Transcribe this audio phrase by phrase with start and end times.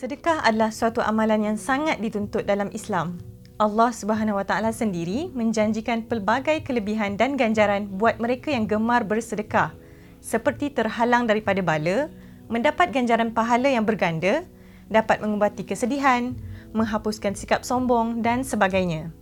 [0.00, 3.20] Sedekah adalah suatu amalan yang sangat dituntut dalam Islam.
[3.60, 9.76] Allah Subhanahu Wa Taala sendiri menjanjikan pelbagai kelebihan dan ganjaran buat mereka yang gemar bersedekah,
[10.24, 12.08] seperti terhalang daripada bala,
[12.48, 14.40] mendapat ganjaran pahala yang berganda,
[14.88, 16.32] dapat mengubati kesedihan,
[16.72, 19.12] menghapuskan sikap sombong dan sebagainya.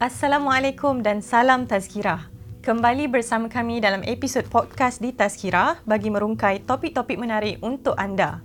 [0.00, 2.24] Assalamualaikum dan salam tazkirah.
[2.64, 8.40] Kembali bersama kami dalam episod podcast di Tazkirah bagi merungkai topik-topik menarik untuk anda.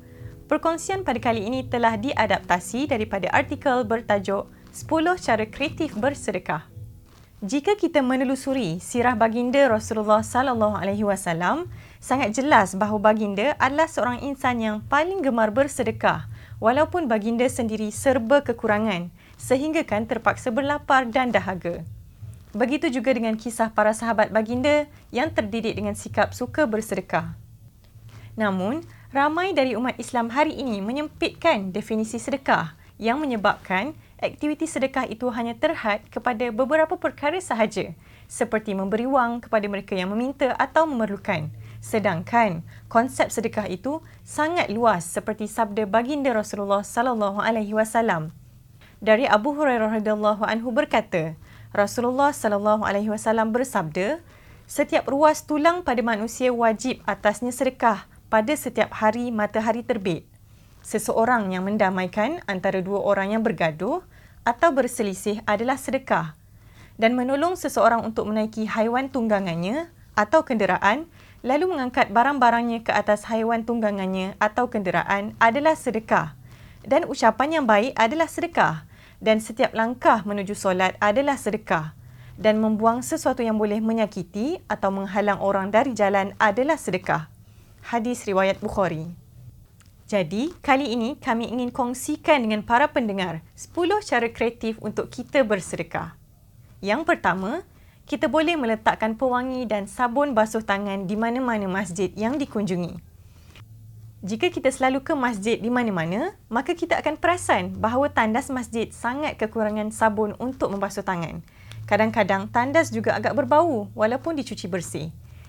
[0.48, 6.64] Perkongsian pada kali ini telah diadaptasi daripada artikel bertajuk 10 cara kreatif bersedekah.
[7.44, 11.68] Jika kita menelusuri sirah baginda Rasulullah sallallahu alaihi wasallam,
[12.00, 16.32] sangat jelas bahawa baginda adalah seorang insan yang paling gemar bersedekah
[16.64, 21.84] walaupun baginda sendiri serba kekurangan sehingga kan terpaksa berlapar dan dahaga.
[22.56, 27.36] Begitu juga dengan kisah para sahabat baginda yang terdidik dengan sikap suka bersedekah.
[28.40, 35.32] Namun, ramai dari umat Islam hari ini menyempitkan definisi sedekah yang menyebabkan aktiviti sedekah itu
[35.32, 37.96] hanya terhad kepada beberapa perkara sahaja
[38.28, 41.48] seperti memberi wang kepada mereka yang meminta atau memerlukan.
[41.80, 48.36] Sedangkan konsep sedekah itu sangat luas seperti sabda baginda Rasulullah sallallahu alaihi wasallam.
[49.00, 51.38] Dari Abu Hurairah radhiyallahu anhu berkata,
[51.72, 54.20] Rasulullah sallallahu alaihi wasallam bersabda,
[54.68, 60.28] setiap ruas tulang pada manusia wajib atasnya sedekah pada setiap hari matahari terbit.
[60.84, 64.04] Seseorang yang mendamaikan antara dua orang yang bergaduh
[64.44, 66.36] atau berselisih adalah sedekah.
[67.00, 71.08] Dan menolong seseorang untuk menaiki haiwan tunggangannya atau kenderaan
[71.46, 76.36] lalu mengangkat barang-barangnya ke atas haiwan tunggangannya atau kenderaan adalah sedekah.
[76.84, 78.88] Dan ucapan yang baik adalah sedekah.
[79.24, 81.96] Dan setiap langkah menuju solat adalah sedekah.
[82.36, 87.37] Dan membuang sesuatu yang boleh menyakiti atau menghalang orang dari jalan adalah sedekah
[87.88, 89.08] hadis riwayat Bukhari.
[90.12, 96.20] Jadi, kali ini kami ingin kongsikan dengan para pendengar 10 cara kreatif untuk kita bersedekah.
[96.84, 97.64] Yang pertama,
[98.04, 103.00] kita boleh meletakkan pewangi dan sabun basuh tangan di mana-mana masjid yang dikunjungi.
[104.20, 109.40] Jika kita selalu ke masjid di mana-mana, maka kita akan perasan bahawa tandas masjid sangat
[109.40, 111.40] kekurangan sabun untuk membasuh tangan.
[111.88, 115.08] Kadang-kadang tandas juga agak berbau walaupun dicuci bersih.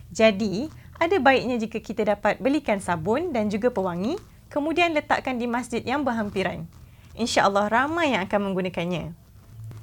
[0.09, 4.19] Jadi, ada baiknya jika kita dapat belikan sabun dan juga pewangi,
[4.51, 6.67] kemudian letakkan di masjid yang berhampiran.
[7.15, 9.15] InsyaAllah ramai yang akan menggunakannya.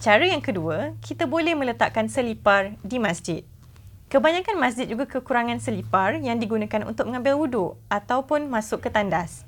[0.03, 3.47] Cara yang kedua, kita boleh meletakkan selipar di masjid.
[4.11, 9.47] Kebanyakan masjid juga kekurangan selipar yang digunakan untuk mengambil wuduk ataupun masuk ke tandas.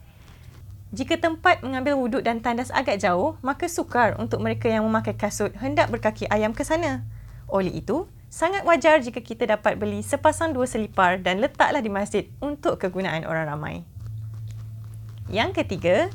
[0.95, 5.51] Jika tempat mengambil wuduk dan tandas agak jauh, maka sukar untuk mereka yang memakai kasut
[5.59, 7.03] hendak berkaki ayam ke sana.
[7.51, 12.27] Oleh itu, Sangat wajar jika kita dapat beli sepasang dua selipar dan letaklah di masjid
[12.43, 13.75] untuk kegunaan orang ramai.
[15.31, 16.11] Yang ketiga,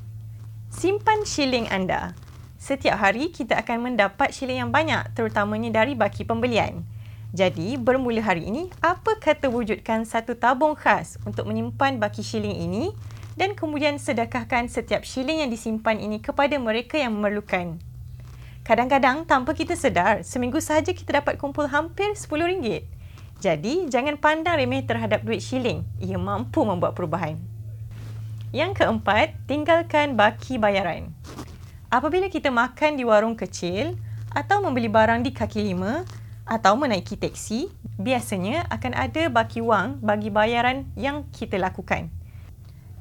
[0.68, 2.12] simpan shilling anda.
[2.60, 6.84] Setiap hari kita akan mendapat shilling yang banyak terutamanya dari baki pembelian.
[7.32, 12.92] Jadi, bermula hari ini, apa kata wujudkan satu tabung khas untuk menyimpan baki shilling ini
[13.40, 17.80] dan kemudian sedekahkan setiap shilling yang disimpan ini kepada mereka yang memerlukan.
[18.72, 22.88] Kadang-kadang tanpa kita sedar, seminggu sahaja kita dapat kumpul hampir RM10.
[23.36, 25.84] Jadi, jangan pandang remeh terhadap duit shilling.
[26.00, 27.36] Ia mampu membuat perubahan.
[28.48, 31.12] Yang keempat, tinggalkan baki bayaran.
[31.92, 33.92] Apabila kita makan di warung kecil
[34.32, 36.08] atau membeli barang di kaki lima
[36.48, 37.68] atau menaiki teksi,
[38.00, 42.08] biasanya akan ada baki wang bagi bayaran yang kita lakukan.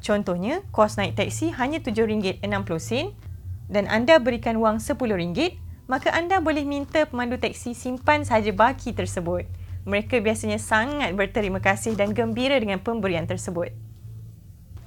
[0.03, 3.30] Contohnya, kos naik teksi hanya RM7.60
[3.71, 5.55] dan anda berikan wang RM10,
[5.87, 9.47] maka anda boleh minta pemandu teksi simpan sahaja baki tersebut.
[9.87, 13.73] Mereka biasanya sangat berterima kasih dan gembira dengan pemberian tersebut.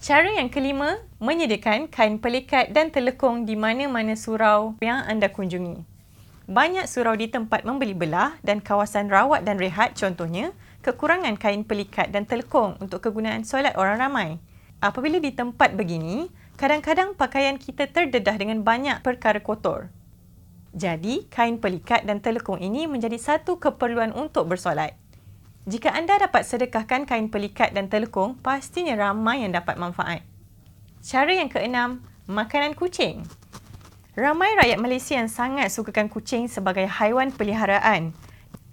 [0.04, 5.80] Cara yang kelima, menyediakan kain pelikat dan telekong di mana-mana surau yang anda kunjungi.
[6.44, 10.52] Banyak surau di tempat membeli belah dan kawasan rawat dan rehat contohnya,
[10.84, 14.36] kekurangan kain pelikat dan telekong untuk kegunaan solat orang ramai.
[14.84, 19.90] Apabila di tempat begini, kadang-kadang pakaian kita terdedah dengan banyak perkara kotor.
[20.74, 24.98] Jadi, kain pelikat dan telekung ini menjadi satu keperluan untuk bersolat.
[25.70, 30.26] Jika anda dapat sedekahkan kain pelikat dan telekung, pastinya ramai yang dapat manfaat.
[31.00, 33.22] Cara yang keenam, makanan kucing.
[34.18, 38.10] Ramai rakyat Malaysia yang sangat sukakan kucing sebagai haiwan peliharaan.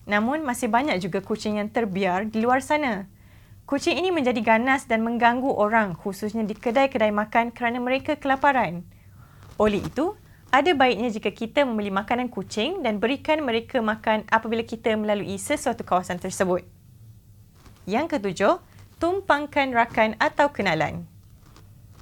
[0.09, 3.05] Namun, masih banyak juga kucing yang terbiar di luar sana.
[3.69, 8.83] Kucing ini menjadi ganas dan mengganggu orang khususnya di kedai-kedai makan kerana mereka kelaparan.
[9.55, 10.17] Oleh itu,
[10.51, 15.87] ada baiknya jika kita membeli makanan kucing dan berikan mereka makan apabila kita melalui sesuatu
[15.87, 16.67] kawasan tersebut.
[17.87, 18.59] Yang ketujuh,
[18.99, 21.07] tumpangkan rakan atau kenalan.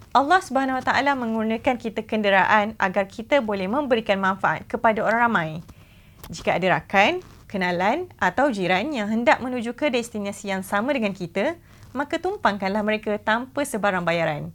[0.10, 5.50] Allah Subhanahu Wa Taala menggunakan kita kenderaan agar kita boleh memberikan manfaat kepada orang ramai.
[6.34, 11.58] Jika ada rakan, kenalan atau jiran yang hendak menuju ke destinasi yang sama dengan kita,
[11.98, 14.54] maka tumpangkanlah mereka tanpa sebarang bayaran.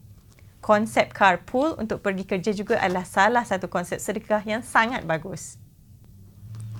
[0.62, 5.58] Konsep carpool untuk pergi kerja juga adalah salah satu konsep sedekah yang sangat bagus.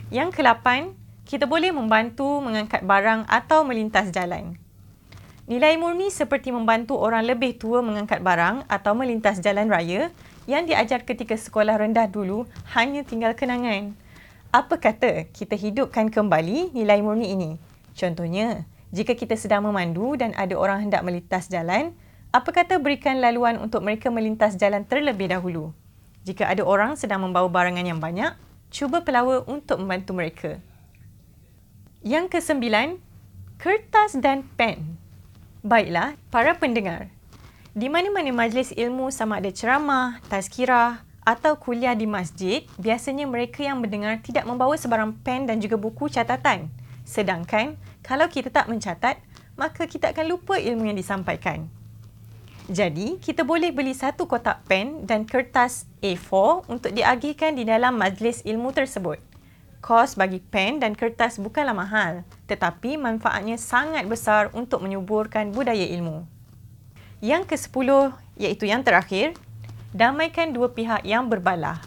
[0.09, 0.95] Yang kelapan,
[1.27, 4.57] kita boleh membantu mengangkat barang atau melintas jalan.
[5.45, 10.09] Nilai murni seperti membantu orang lebih tua mengangkat barang atau melintas jalan raya
[10.49, 13.93] yang diajar ketika sekolah rendah dulu hanya tinggal kenangan.
[14.55, 17.59] Apa kata kita hidupkan kembali nilai murni ini?
[17.99, 21.91] Contohnya, jika kita sedang memandu dan ada orang hendak melintas jalan,
[22.31, 25.75] apa kata berikan laluan untuk mereka melintas jalan terlebih dahulu?
[26.23, 28.31] Jika ada orang sedang membawa barangan yang banyak,
[28.71, 30.51] cuba pelawa untuk membantu mereka.
[32.07, 33.03] Yang kesembilan,
[33.59, 34.95] kertas dan pen.
[35.67, 37.11] Baiklah, para pendengar.
[37.75, 43.81] Di mana-mana majlis ilmu sama ada ceramah, tazkirah atau kuliah di masjid, biasanya mereka yang
[43.81, 46.69] mendengar tidak membawa sebarang pen dan juga buku catatan.
[47.09, 49.19] Sedangkan, kalau kita tak mencatat,
[49.57, 51.69] maka kita akan lupa ilmu yang disampaikan.
[52.69, 58.41] Jadi, kita boleh beli satu kotak pen dan kertas A4 untuk diagihkan di dalam majlis
[58.45, 59.21] ilmu tersebut
[59.85, 66.25] kos bagi pen dan kertas bukanlah mahal, tetapi manfaatnya sangat besar untuk menyuburkan budaya ilmu.
[67.21, 69.37] Yang ke-10 iaitu yang terakhir,
[69.95, 71.79] damaikan dua pihak yang berbalah.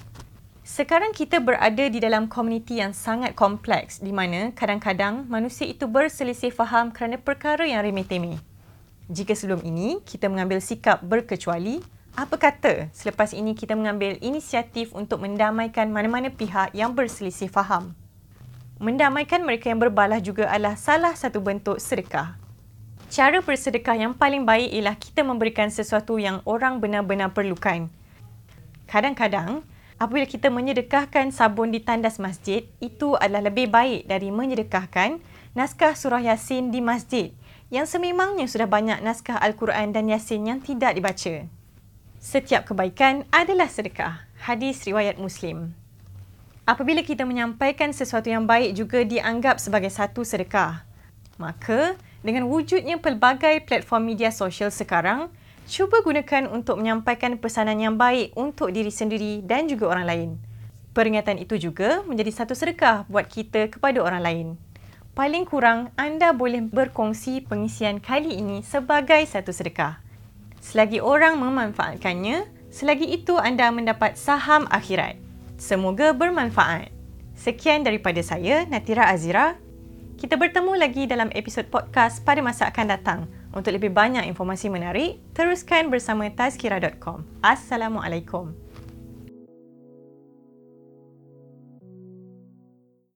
[0.63, 6.55] Sekarang kita berada di dalam komuniti yang sangat kompleks di mana kadang-kadang manusia itu berselisih
[6.55, 8.39] faham kerana perkara yang remeh-temeh.
[9.11, 11.83] Jika sebelum ini kita mengambil sikap berkecuali,
[12.15, 17.91] apa kata selepas ini kita mengambil inisiatif untuk mendamaikan mana-mana pihak yang berselisih faham?
[18.79, 22.46] Mendamaikan mereka yang berbalah juga adalah salah satu bentuk sedekah.
[23.07, 27.87] Cara bersedekah yang paling baik ialah kita memberikan sesuatu yang orang benar-benar perlukan.
[28.83, 29.63] Kadang-kadang,
[29.95, 35.23] apabila kita menyedekahkan sabun di tandas masjid, itu adalah lebih baik dari menyedekahkan
[35.55, 37.31] naskah surah Yasin di masjid
[37.67, 41.47] yang sememangnya sudah banyak naskah Al-Quran dan Yasin yang tidak dibaca.
[42.19, 44.23] Setiap kebaikan adalah sedekah.
[44.43, 45.71] Hadis riwayat Muslim.
[46.67, 50.83] Apabila kita menyampaikan sesuatu yang baik juga dianggap sebagai satu sedekah.
[51.39, 51.95] Maka,
[52.27, 55.31] dengan wujudnya pelbagai platform media sosial sekarang,
[55.63, 60.29] cuba gunakan untuk menyampaikan pesanan yang baik untuk diri sendiri dan juga orang lain.
[60.91, 64.47] Peringatan itu juga menjadi satu sedekah buat kita kepada orang lain.
[65.15, 70.03] Paling kurang, anda boleh berkongsi pengisian kali ini sebagai satu sedekah.
[70.59, 75.15] Selagi orang memanfaatkannya, selagi itu anda mendapat saham akhirat.
[75.55, 76.91] Semoga bermanfaat.
[77.37, 79.57] Sekian daripada saya, Natira Azira.
[80.17, 83.19] Kita bertemu lagi dalam episod podcast pada masa akan datang.
[83.53, 87.21] Untuk lebih banyak informasi menarik, teruskan bersama tazkira.com.
[87.45, 88.66] Assalamualaikum.